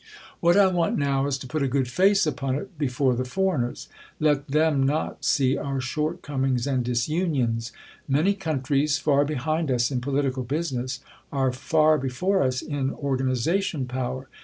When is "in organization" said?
12.63-13.85